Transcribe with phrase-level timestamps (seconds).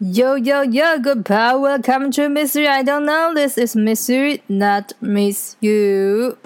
[0.00, 2.68] Yo yo yo, good power, welcome to You.
[2.68, 6.38] I don't know, this is You, not Miss You.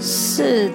[0.00, 0.70] 是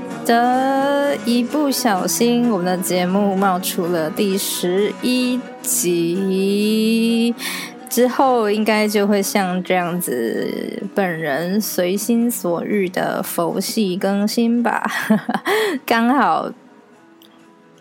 [1.25, 7.33] 一不小心，我们的节目冒出了第十一集，
[7.89, 14.83] 之后应该就会像这样子，本人随心所欲的佛系更新吧。
[15.85, 16.49] 刚好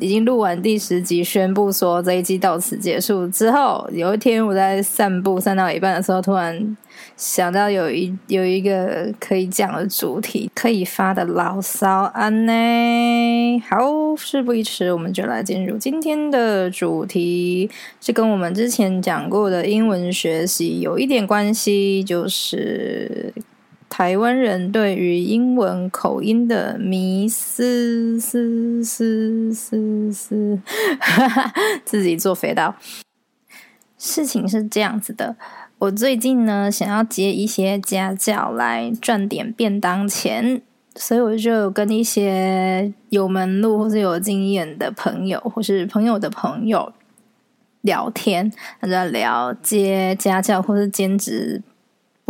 [0.03, 6.77] 已经录完第十集，宣布说这一季到此结束之后，有一天我在散步散到一半的时候，突然。
[7.17, 12.53] 想到有一有一个可以讲的主题，可以发的牢骚安呢。
[13.69, 23.33] 好，事不宜迟，我们就来进入今天的主题，是跟我们之前讲过的英文学习有一点关系，就是
[23.93, 30.59] 台湾人对于英文口音的迷思，思思思思，
[31.85, 32.75] 自己做肥皂。
[33.99, 35.37] 事情是这样子的。
[35.79, 40.63] 我最近呢，想要接一些家教来赚点便当钱，
[40.95, 46.91] 所以我就跟一些有门路或是有经验的朋友，或是朋友的朋友
[47.83, 51.63] 聊天，他在聊接家教或是兼职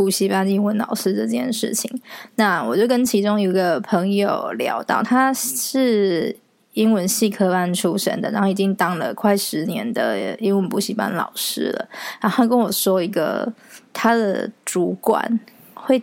[0.03, 1.89] 补习班英文老师这件事情。
[2.35, 6.37] 那我就跟其中一个朋友聊到，他是。
[6.75, 11.87] 英文系科班出身的，然后已经当了快十年的英文补习班老师了。
[12.19, 13.53] 然后他跟我说，一个
[13.93, 15.39] 他的主管
[15.75, 16.03] 会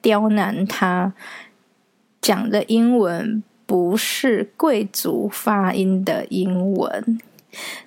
[0.00, 1.12] 刁难他
[2.20, 7.18] 讲的英文不是贵族发音的英文。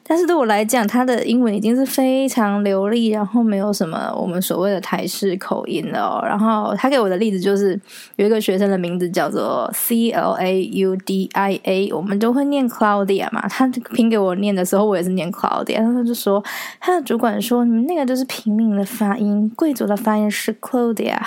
[0.04, 6.22] 但是对我来讲，他的英文已经是非常流利，然后没有什么我们所谓的台式口音了。
[6.26, 7.80] 然后他给我的例子就是
[8.16, 13.48] 有一个学生的名字叫做 C L A U D I A，我们都会念 Claudia 嘛。
[13.50, 15.80] 他拼给我念的时候，我也是念 Claudia。
[15.80, 16.44] 然后他就说，
[16.80, 21.18] 他的主管说，你们那个就是平民的发音，贵族的发音是 Claudia。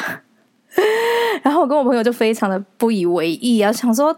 [1.42, 4.16] 然后我跟我朋友就非常的不以为意啊，想说。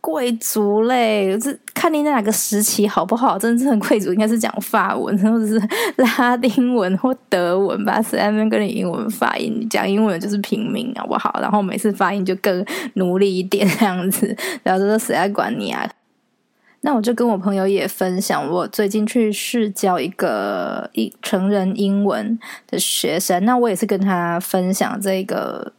[0.00, 3.36] 贵族类，是看你哪个时期好不好？
[3.36, 5.60] 真正的贵族应该是讲法文，或者是
[5.96, 8.00] 拉丁文或德文吧。
[8.00, 9.56] 谁在那边跟你英文发音？
[9.60, 11.38] 你讲英文就是平民，好不好？
[11.40, 12.64] 然后每次发音就更
[12.94, 14.36] 努力一点，这样子。
[14.62, 15.88] 然后说谁在管你啊？
[16.82, 23.44] 那我就跟我朋友也分享，我最近去试教一个一成人英文的学生。
[23.44, 25.72] 那我也是跟他分享这个。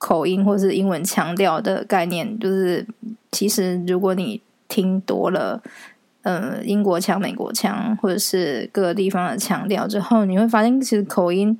[0.00, 2.86] 口音或是英文腔调的概念，就是
[3.30, 5.62] 其实如果你听多了，
[6.22, 11.58] 呃，英国腔、美国腔，或者是各个地方的腔调之后，你会发现，其实口音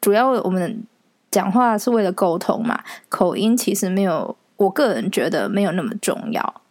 [0.00, 0.82] 主要我们
[1.30, 6.62] 讲话是为了沟通嘛，口音其实没有，我个人觉得没有那么重要。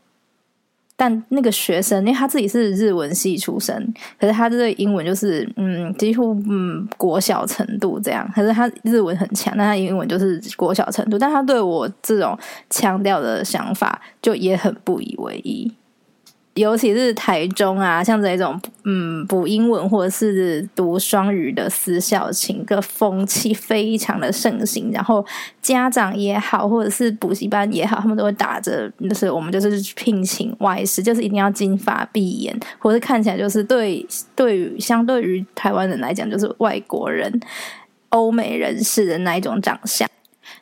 [1.01, 8.29] 但那个学生，因为他自己是日文系出身，可是他这个英文就是嗯，几乎嗯国小程度这样。
[8.35, 11.17] 可是他日文很强，但他英文就是国小程度。
[11.17, 12.37] 但他对我这种
[12.69, 15.71] 腔调的想法，就也很不以为意。
[16.59, 24.91] 尤其是台中啊，像这种嗯补英文或者是读双语的私校，情个风气非常的盛行。
[24.91, 25.25] 然后
[25.61, 34.05] 家长也好，或者是补习班也好，他们都会打着就是我们就是聘请外师，就是一定要金发碧眼，或者看起来就是对
[34.35, 37.39] 对于相对于台湾人来讲，就是外国人、
[38.09, 40.05] 欧美人士的那一种长相。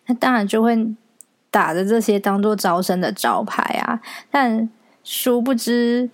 [0.05, 0.77] 那当然就会
[1.49, 4.69] 打着这些当做招生的招牌啊，但。
[5.09, 6.09] 殊不知，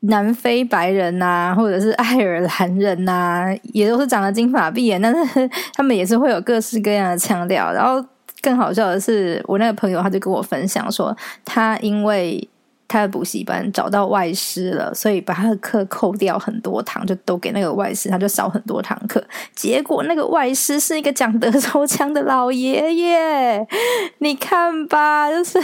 [0.00, 7.72] 南非白人呐，或者是爱尔兰人呐，也都是长了金发碧眼，但是他们也是会有各式各样的腔调。
[7.72, 8.06] 然后
[8.42, 12.46] 更好笑的是，我那个朋友他就跟我分享说，他因为。
[12.88, 19.22] 他的补习班找到外师了，所以把他的课扣掉很多堂，就都给那个外师，他就少很多堂课。
[19.54, 23.66] 结果那个外师是一个讲德州腔的老爷爷，
[24.18, 25.58] 你看吧，就是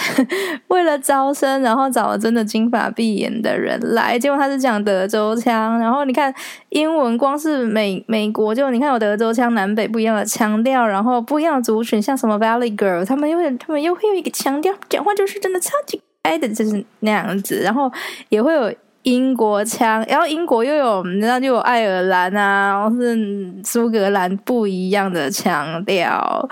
[0.69, 5.79] 为了招生，然后找了真的金发碧眼的人来，结果他是讲德州腔。
[5.79, 6.35] 然后你看
[6.71, 16.01] 英文，光是美美国就你看有德州腔，南北不一样的腔调，然后不一样的族群，像什么 Valley Girl，他们又他们又会有一个腔调，讲话就是真的超级。
[16.23, 17.91] 哎的就是那样子，然后
[18.29, 18.73] 也会有
[19.03, 26.49] 英国腔，然后英国又有，你知道就有爱尔兰啊，然后是苏格兰不一样的腔调，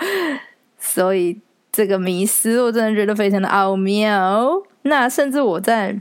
[0.77, 1.39] 所以
[1.71, 4.51] 这个迷思我真的觉得非常的奥妙。
[4.81, 5.95] 那甚至我在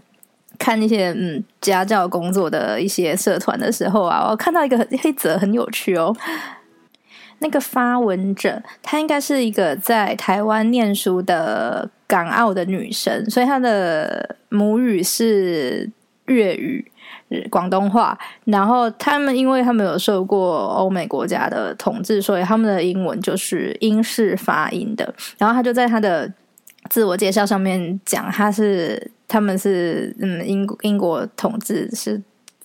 [0.58, 6.12] 看一些嗯家教工作的一些社团的时候啊，我看到一个黑泽很有趣哦。
[7.40, 15.90] 那个发文者，她应该是一个在台湾念书的港澳的女生，所以她的母语是
[16.26, 16.90] 粤语、
[17.50, 18.18] 广东话。
[18.44, 25.14] 然后他们，因为他们有受过欧美国家的统治，所以他们的英文就是英式发音的。
[25.36, 26.32] 然后他就在他的
[26.88, 29.10] 自我介绍上面讲，他是。
[29.32, 32.20] 他们是嗯英英国统治是。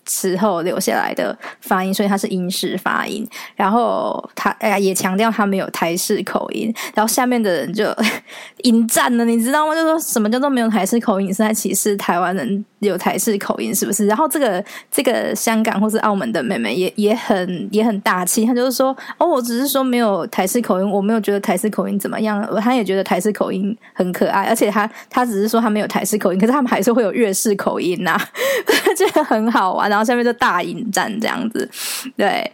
[0.08, 3.28] 时候留下来的发音，所以他是英式发音。
[3.56, 6.74] 然后他哎呀，也强调他没有台式口音。
[6.94, 7.96] 然后下面的人就
[8.64, 9.76] 引战了，你知道吗？
[9.76, 11.28] 就说什么叫做没有台式口音？
[11.30, 14.06] 是在歧视台湾人有台式口音，是不是？
[14.08, 22.46] 然后这个这个香港或是澳门的妹妹也也很也很大气，她就是说哦，我只是说没有台式口音，我没有觉得台式口音怎么样。
[22.62, 28.20] 她也觉得台式口音很可爱，而且她她只是说她没有台式口音，可是他们还是会有粤式口音呐，
[28.96, 29.92] 觉得很好玩。
[29.96, 31.70] 然后下面就大引战这样子，
[32.18, 32.52] 对。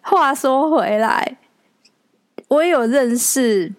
[0.00, 1.36] 话说回来，
[2.48, 3.70] 我有认识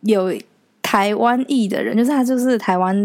[0.00, 0.32] 有
[0.80, 2.96] 台湾裔的人，就是他就是台湾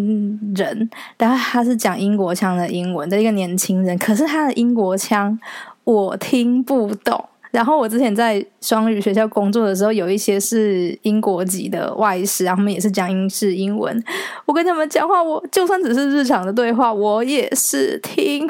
[0.55, 5.37] 人，然后他是讲英国腔的英文的一个年轻人，可是他的英国腔
[5.83, 7.27] 我听不懂。
[7.51, 14.03] 然后我之前在双语学校工作的时候，有一些是英国籍的外师，然后他们也是讲英式英文。
[14.45, 18.47] 我跟他们讲话，我就算只是日常的对话，我也是听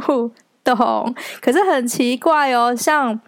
[0.00, 0.30] 不
[0.64, 1.14] 懂。
[1.40, 3.18] 可是很奇怪哦，像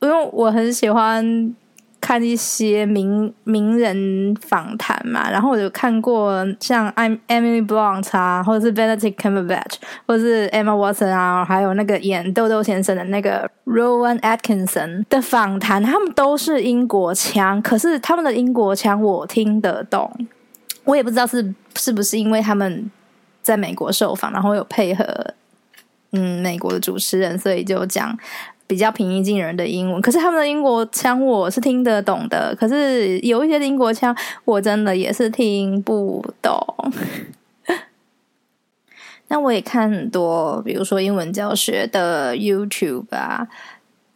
[0.00, 1.54] 因为我很喜欢。
[2.02, 20.12] 看一些名名人访谈嘛，然后我就看过像 Emily Blunt 啊，或者是 Benedict Cumberbatch，或者是 Emma Watson 啊，还有那个演豆豆先生的那个 Rowan Atkinson 的访谈，他们都是英国腔，可是他们的英国腔我听得懂，
[20.82, 22.90] 我也不知道是是不是因为他们
[23.42, 25.04] 在美国受访，然后有配合
[26.10, 28.18] 嗯美国的主持人，所以就讲。
[28.72, 34.16] 比较平易近人的英文，可是他们的英国腔我是听得懂的，可是有一些英国腔
[34.46, 36.58] 我真的也是听不懂。
[39.28, 43.46] 那我也看很多，比如说英文教学的 YouTube 啊，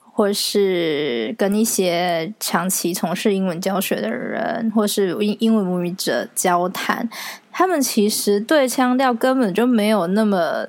[0.00, 7.06] 或是跟一些长期从事英文教学的人，或是英英文母语者交谈，
[7.53, 10.67] 他们其实对腔调根本就没有那么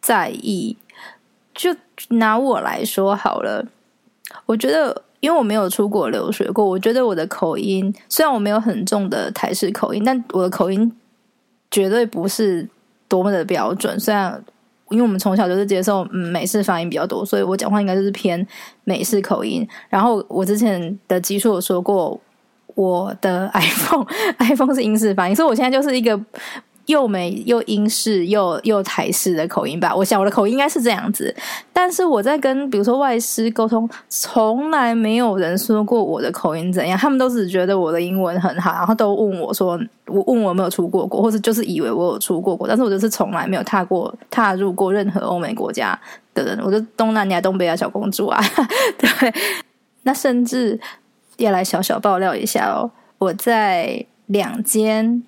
[0.00, 0.78] 在意，
[1.54, 1.76] 就。
[2.10, 3.64] 拿我来说好了，
[4.44, 10.92] 我觉得，因为我没有出国留学过，我觉得我的口音虽然我没有很重的台式口音，但我的口音
[11.70, 12.68] 绝对不是
[13.08, 13.98] 多么的标准。
[13.98, 14.42] 虽然
[14.90, 18.46] 因为我们从小就是接受美式发音比较多，所以我讲话应该就是偏
[18.84, 19.66] 美式口音。
[19.88, 22.20] 然后我之前的基数有说过，
[22.74, 24.06] 我的 iPhone
[24.38, 26.20] iPhone 是英式发音，所以我现在就是一个。
[26.86, 31.34] 又美又英式又又台式的口音吧，我想我的口音应该是这样子。
[31.72, 45.98] 但是我在跟比如说外师沟通，从来没有人说过我的口音怎样，他们都只觉得我的英文很好，然后都问我说，我问我有没有出过国，或者就是以为我有出过国，但是我就是从来没有踏过踏入过任何欧美国家
[46.34, 48.40] 的人，我就东南亚东北亚小公主啊，
[48.96, 49.34] 对。
[50.04, 50.78] 那甚至
[51.38, 52.88] 要来小小爆料一下哦，
[53.18, 55.24] 我在两间。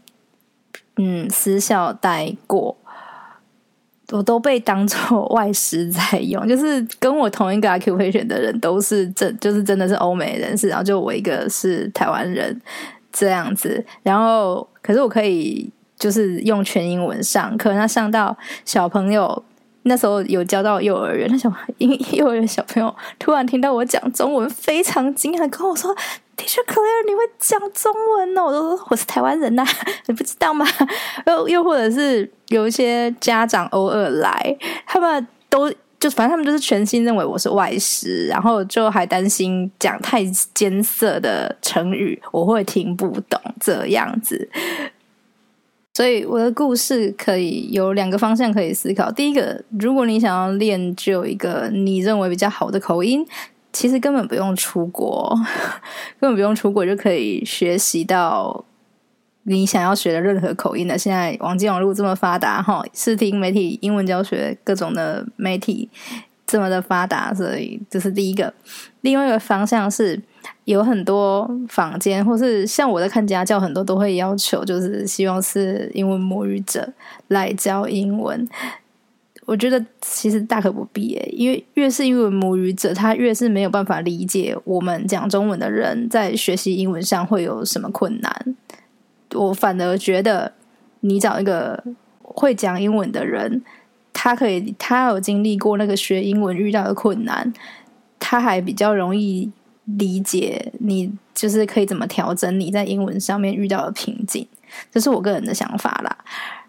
[0.99, 2.77] 嗯，私校待过，
[4.11, 12.61] 我都被当做 外师在用，就是跟我同一个 occupation 的人都是真，就是真的是欧美人士，然后就我一个是台湾人
[13.13, 13.85] 这样子。
[14.03, 19.45] 然后，可是我可以就是用全英文上课，那上到小朋友
[19.85, 25.95] 那时候有教到幼儿园，那小英 幼儿园小朋友突然听到我讲中文，非常惊讶，跟我说。
[26.39, 28.45] Teacher Claire，你会讲中文哦？
[28.45, 29.65] 我说我是台湾人呐，
[30.07, 30.65] 你不知道吗？
[31.27, 35.69] 又又或者是有一些家长偶尔来，他们都
[35.99, 44.49] 就反正他们就是全心认为我是外师，然后就还担心讲太艰涩的成语我会听不懂这样子。
[45.95, 49.11] 所以我的故事可以有两个方向可以思考。
[49.11, 53.27] 第一个，如果你想要练就一个你认为比较好的口音。
[53.73, 55.33] 其实根本不用出国，
[56.19, 58.65] 根本不用出国就可以学习到
[59.45, 60.97] 你想要学的任何口音的。
[60.99, 65.89] 现在网际网络这么发达，哈，视听媒体、英文教学各种的媒体
[66.47, 68.53] 这么的发达，所以这是第一个。
[69.03, 70.21] 另外一个方向是
[70.65, 76.93] 有很多坊间，或是像我在看家教，很多都会要求，就是希望是英文母语者
[77.29, 78.49] 来教英文。
[79.49, 88.57] 我觉得其实大可不必诶，因为越是英文母语者，他越是没有办法理解我们讲中文的人在学习英文上会有什么困难。
[89.35, 90.53] 我反而觉得，
[91.01, 91.83] 你找一个
[92.21, 93.63] 会讲英文的人，
[94.13, 97.51] 他可以他有经历过那个学英文遇到的困难，
[98.19, 99.51] 他还比较容易
[99.87, 104.47] 理解你，就是可以怎么调整你在英文上面遇到的瓶颈。
[104.93, 106.15] 这是我个人的想法啦。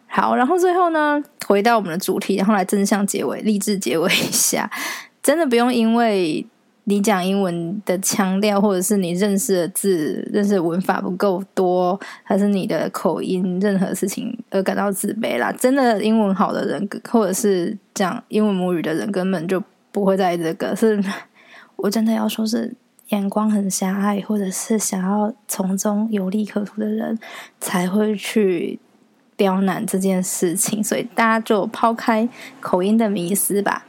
[0.08, 4.70] 好，然后最后呢，回到我们的主题，然后来正向结尾、励志结尾一下。
[5.24, 6.46] 真的不用因为
[6.84, 15.52] 你讲英文的腔调，或者是你认识的字、认识的文法不够多，还是你的口音，任何事情而感到自卑啦。
[15.52, 20.76] 真的，英文好的人，或者是讲英文母语的人，根本就不会在意这个。
[20.76, 21.04] 是
[21.78, 22.72] 我真的要说，是
[23.08, 27.18] 眼光很狭隘，或者是想要从中有利可图的人，
[27.60, 28.80] 才会去
[29.40, 30.84] 刁难这件事情。
[30.84, 32.28] 所以大家就抛开
[32.60, 33.86] 口音的迷思吧。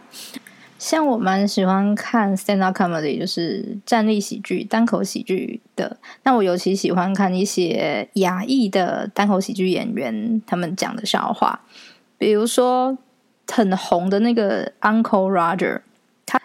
[0.78, 5.98] 像我蛮喜欢看 stand up comedy，就是站立喜剧、单口喜剧的。
[6.22, 11.60] 那我尤其喜欢看一些亚裔的单口喜剧演员他们讲的笑话，
[12.16, 12.96] 比如说
[13.52, 15.82] 很红的那个 Uncle Roger，
[16.24, 16.40] 他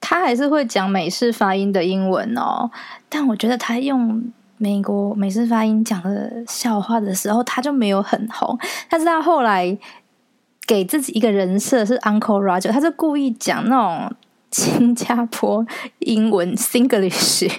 [0.00, 2.70] 他还是会讲美式发音的英文哦，
[3.10, 8.58] 但我觉得他用美国美式发音讲的笑话的时候，他就没有很红。
[8.88, 9.78] 但是他后来。
[10.66, 14.10] 给自己一个人设是 Uncle Roger，他就故意讲那种
[14.50, 15.62] 新加坡
[15.98, 17.52] 英文 Singlish，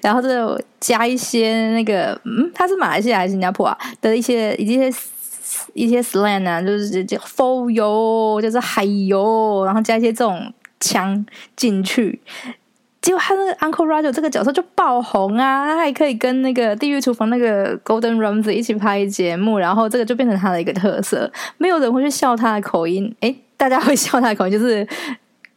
[0.00, 4.90] 然后就加一些那个嗯，他是马来西亚还是新加坡啊的一些一些
[5.74, 12.18] 一些 slang 啊，就是就 for you，就是嗨哟，然后加一些这种腔进去。
[13.00, 21.30] 结果他那个 Uncle Roger 这个角色就爆红啊，他还可以跟那个地狱厨房那个 Golden Rams 一起拍节目，然后这个就变成他的一个特色。
[21.58, 24.86] 没有人会去笑他的口音，诶，大家会笑他的口音，就是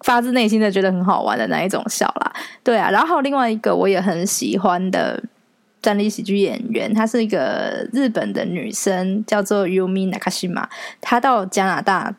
[0.05, 2.31] 发自内心的觉得很好玩的那一种笑啦。
[2.63, 5.21] 对啊，然后还有另外一个我也很喜欢的
[5.81, 10.65] 站立喜剧演员，她是一个日本的女生，叫做 Yumi Nakashima，
[11.01, 12.13] 她到加拿大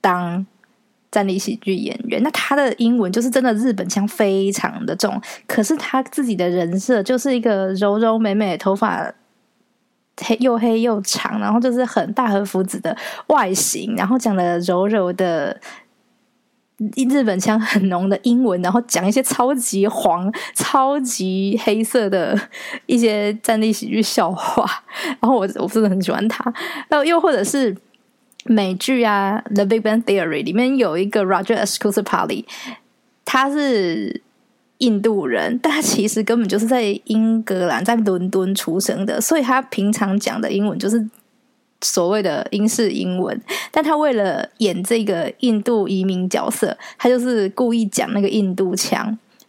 [0.00, 0.46] 当。
[1.14, 9.14] 站立喜剧演员，那他的英文就是真的日本腔非常的重，可是他自己的人设就是一个柔柔美美，头发
[10.20, 12.96] 黑又黑又长，然后就是很大和福子的
[13.28, 15.56] 外形，然后讲的柔柔的
[16.96, 22.36] 日本腔很浓的英文，然后讲一些超级黄、超级黑色的
[22.86, 24.68] 一些战地喜剧笑话，
[25.20, 26.52] 然后我我真的很喜欢他，
[26.88, 27.72] 然后又或者是。
[28.44, 32.44] 美剧啊，《The Big Bang Theory》里面有一个 Roger Escusapali，
[33.24, 34.20] 他是
[34.78, 41.08] 印度人，但他其实根本就是在英格兰，在伦敦出生的，所以他平常讲的英文就是
[41.80, 43.40] 所谓的英式英文。
[43.70, 49.06] 但他为了演这个印度移民角色，他就是故意讲那个印度腔，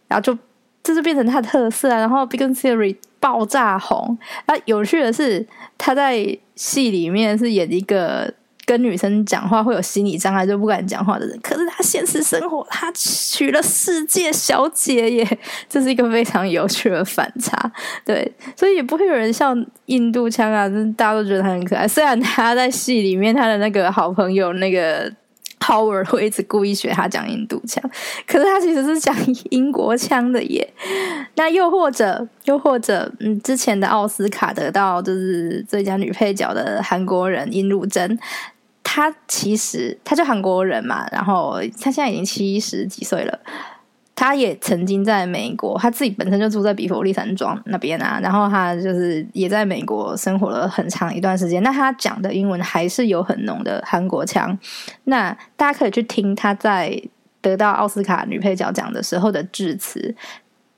[0.08, 0.38] 然后就
[0.82, 1.98] 这就变成他的特色啊。
[1.98, 8.32] 然后《Big Bang Theory》爆炸红，啊，有趣的是他在戏里面是演一个。
[8.66, 15.38] 跟女生讲话会有心理障碍就不敢讲话的人，可是他现实生活他娶了世界小姐耶，
[15.70, 17.56] 这是一个非常有趣的反差。
[18.04, 21.86] 对，所以也不会有人像印度腔啊，大家都觉得他很可爱。
[21.86, 25.08] 虽然他在戏里面他的那个好朋友那个
[25.60, 27.80] Howard 会一直故意学他讲印度腔，
[28.26, 29.16] 可是他其实是讲
[29.50, 30.68] 英国腔的耶。
[31.36, 38.18] 那又或者又或者，嗯，之前的奥斯卡得到就是最佳女配角的韩国人殷汝珍。
[38.96, 43.38] 他其实他就韩国人嘛，然后他现在已经七十几岁了。
[44.14, 51.62] 他也曾经在美国，他自己本身就住在比佛利山庄那边啊，然后他就是也在美国生活了很长一段时间。
[51.62, 54.58] 那他讲的英文还是有很浓的韩国腔。
[55.04, 56.98] 那大家可以去听他在
[57.42, 60.14] 得到奥斯卡女配角奖的时候的致辞，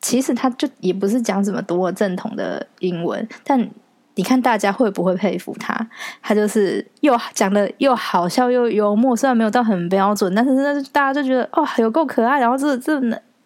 [0.01, 3.71] 其实他就也不是讲什么多正统的英文，但。
[4.19, 5.89] 你看大家会不会佩服他？
[6.21, 12.41] 他就是又讲的又好笑又幽默，虽然没有到很标准，但是那大家就觉得哦，有够可爱。
[12.41, 12.99] 然后这这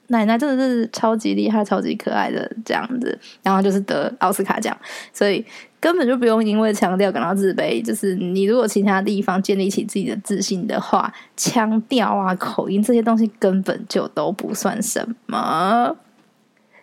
[0.06, 4.74] 奶奶真的是超级厉害、超级可爱的这样子，然后就是得奥斯卡奖，
[5.12, 5.44] 所以
[5.78, 7.84] 根本就不用因为强调感到自卑。
[7.84, 15.94] 就是你如果其他地方建立起自己的自信的话，腔调啊、口音这些东西根本就都不算什么。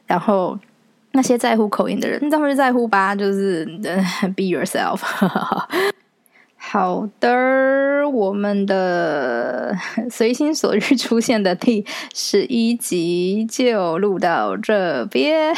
[0.06, 0.60] 然后。
[1.12, 3.66] 那些在乎口音的人，他们就在乎吧，就是
[4.36, 5.02] be yourself。
[6.62, 9.76] 好的，我们的
[10.10, 15.56] 随心所欲出现的第十一集就录到这边，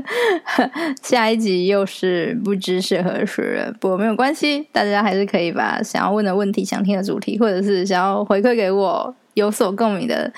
[1.00, 9.14] 下一集又是不知是何时，不过没有关系，大家还是可以把想要问的问题、想听的主题，或者是想要回馈给我。
[9.34, 10.32] 有所共鸣的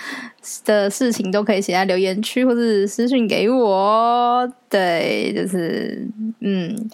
[0.65, 4.50] 的事情都可以写在留言区，或是私信给我。
[4.69, 6.07] 对，就是
[6.41, 6.91] 嗯，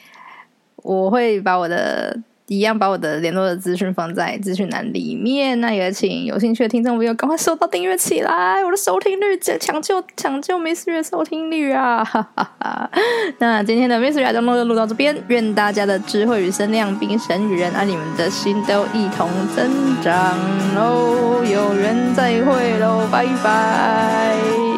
[0.77, 5.61] 我会把我的一样把我的联络的资讯放在资讯栏里面。
[5.61, 12.03] 那也请有兴趣的听众朋友赶快收到订阅起来，我的收听率抢救抢救 Miss 月收听率啊！
[12.05, 12.91] 哈哈哈。
[13.39, 19.71] 那今天的 Miss 月节目就录到这边，愿大家的智慧与声量比神与人，啊，你们的心都一同增
[20.03, 20.37] 长
[20.75, 21.43] 喽！
[21.45, 24.72] 有缘再会喽，拜拜。